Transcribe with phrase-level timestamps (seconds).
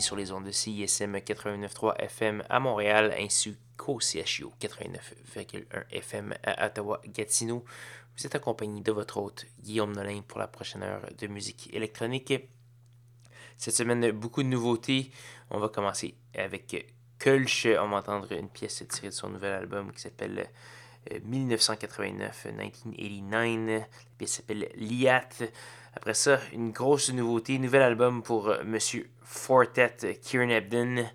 [0.00, 6.66] Sur les ondes de CISM 89.3 FM à Montréal ainsi qu'au CHU 89.1 FM à
[6.66, 7.62] Ottawa-Gatineau.
[8.16, 12.32] Vous êtes accompagné de votre hôte Guillaume Nolin pour la prochaine heure de musique électronique.
[13.58, 15.10] Cette semaine, beaucoup de nouveautés.
[15.50, 17.66] On va commencer avec Kulch.
[17.66, 20.48] On va entendre une pièce tirée de son nouvel album qui s'appelle
[21.22, 23.80] 1989, euh, 1989.
[23.80, 25.28] La pièce s'appelle Liat.
[25.94, 31.10] Après ça, une grosse nouveauté, nouvel album pour euh, Monsieur Fortet, Kieran Ebden.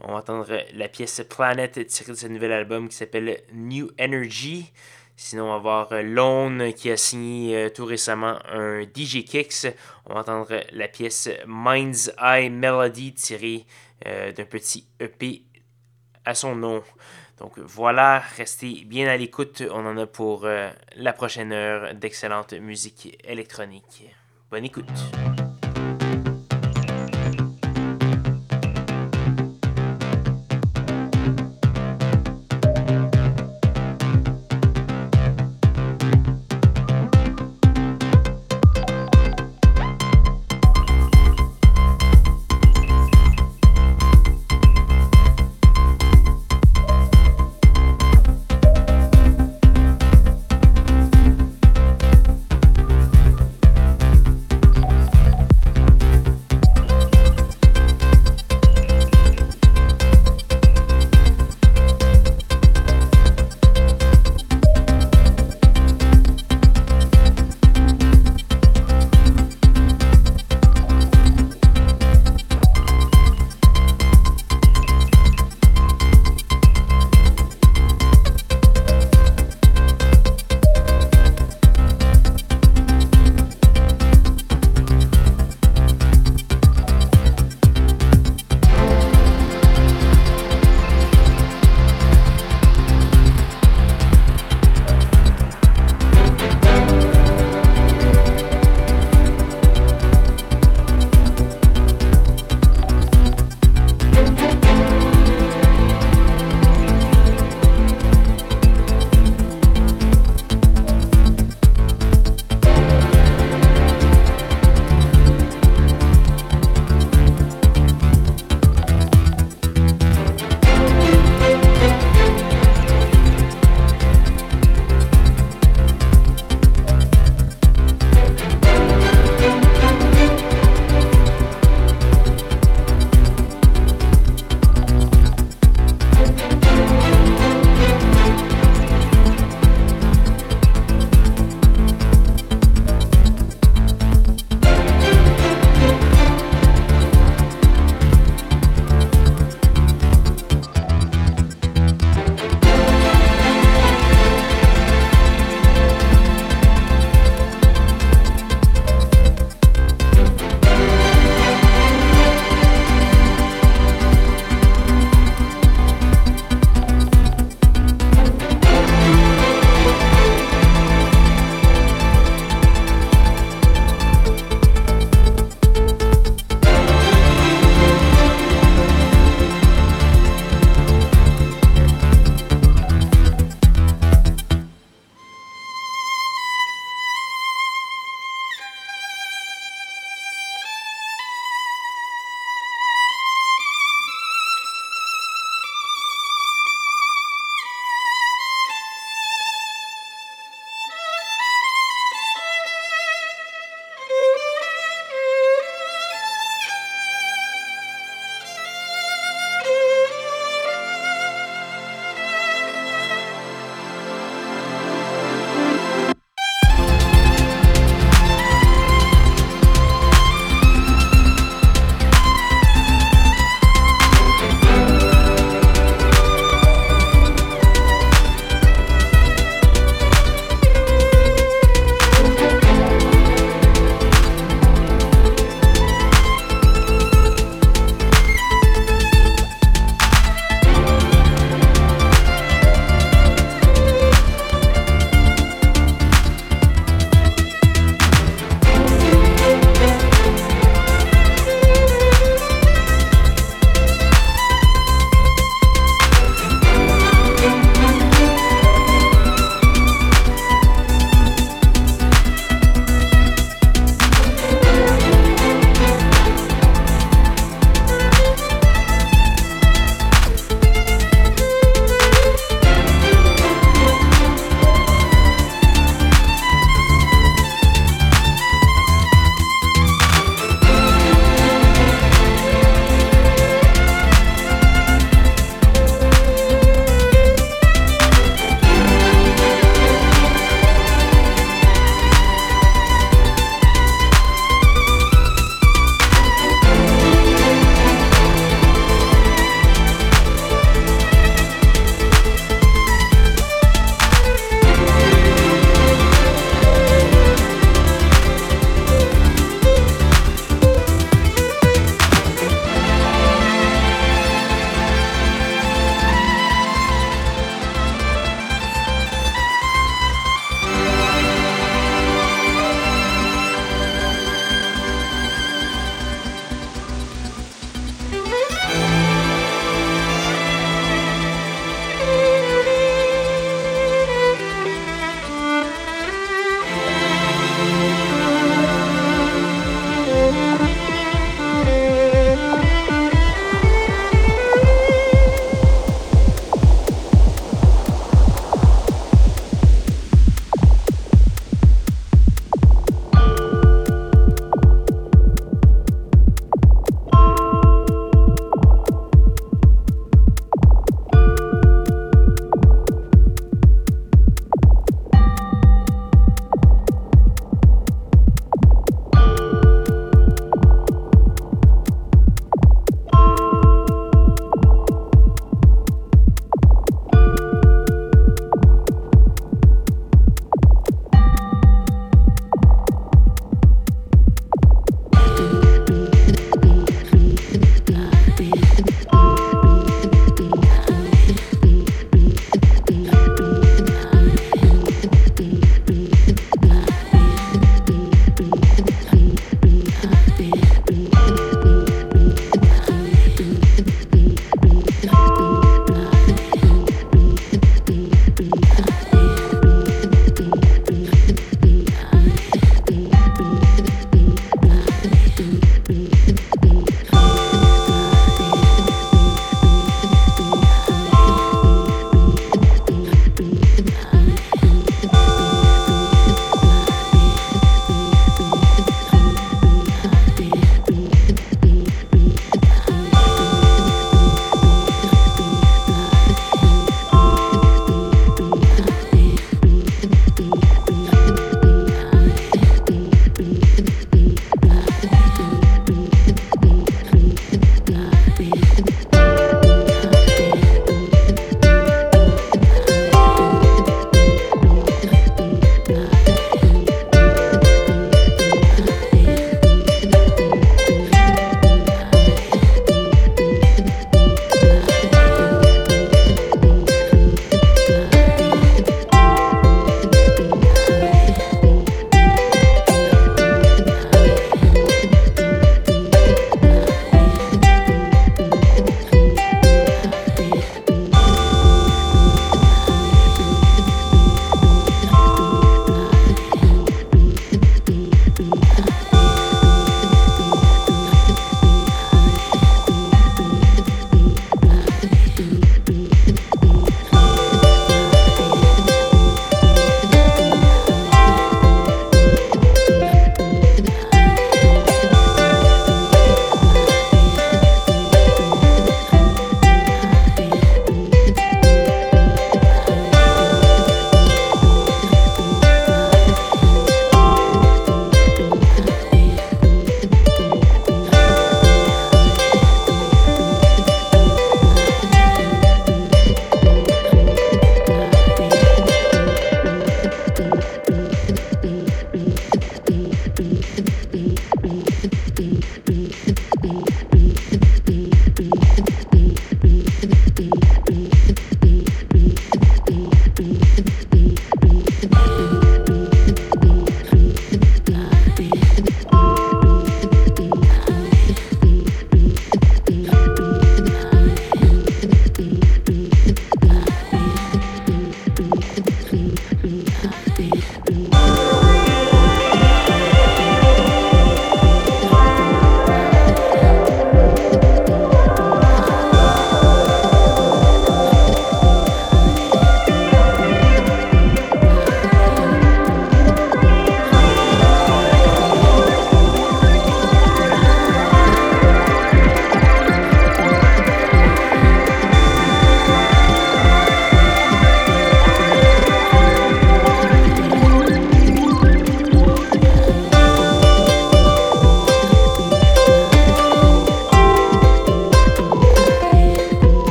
[0.00, 4.72] On va entendre la pièce Planet tirée de ce nouvel album qui s'appelle New Energy.
[5.16, 9.66] Sinon, on va voir euh, Lone qui a signé euh, tout récemment un DJ Kicks.
[10.06, 13.66] On va entendre la pièce Mind's Eye Melody tirée
[14.04, 15.44] d'un petit EP
[16.26, 16.82] à son nom.
[17.38, 19.62] Donc voilà, restez bien à l'écoute.
[19.70, 24.04] On en a pour la prochaine heure d'excellente musique électronique.
[24.50, 25.53] Bonne écoute.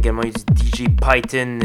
[0.00, 1.58] Également eu du DJ Python,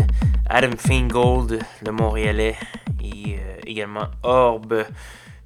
[0.50, 2.58] Adam Feingold, le Montréalais,
[3.02, 4.86] et euh, également Orb.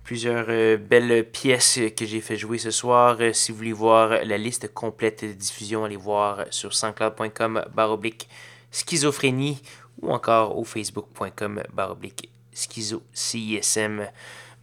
[0.04, 3.18] Plusieurs euh, belles pièces que j'ai fait jouer ce soir.
[3.34, 8.28] si vous voulez voir la liste complète de diffusion, allez voir sur sanscloud.com baroblique
[8.72, 9.62] schizophrénie
[10.02, 14.08] ou encore au facebook.com baroblique schizo CISM.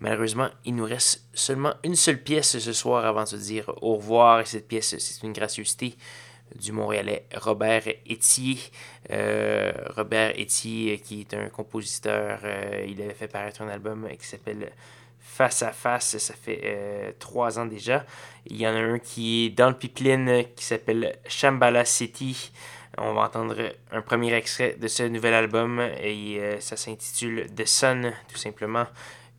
[0.00, 3.94] Malheureusement, il nous reste seulement une seule pièce ce soir avant de se dire au
[3.94, 4.40] revoir.
[4.40, 5.96] Et cette pièce, c'est une gracieuseté
[6.54, 8.58] du Montréalais Robert Etier.
[9.10, 14.26] Euh, Robert Etier, qui est un compositeur, euh, il avait fait paraître un album qui
[14.26, 14.72] s'appelle
[15.20, 18.06] Face à Face, ça fait euh, trois ans déjà.
[18.46, 22.52] Il y en a un qui est dans le pipeline qui s'appelle Shambhala City.
[22.98, 23.56] On va entendre
[23.92, 28.86] un premier extrait de ce nouvel album et ça s'intitule The Sun, tout simplement.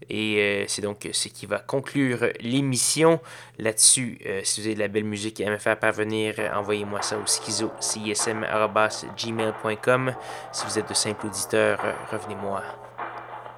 [0.10, 3.20] Et euh, c'est donc ce qui va conclure l'émission.
[3.58, 7.18] Là-dessus, euh, si vous avez de la belle musique à me faire parvenir, envoyez-moi ça
[7.18, 7.72] au schizo,
[9.18, 10.14] gmail.com.
[10.52, 11.80] Si vous êtes de simple auditeur,
[12.12, 12.64] revenez-moi.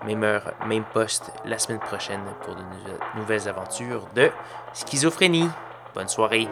[0.05, 2.61] Même heure, même poste, la semaine prochaine pour de
[3.17, 4.31] nouvelles aventures de
[4.73, 5.49] schizophrénie.
[5.93, 6.47] Bonne soirée.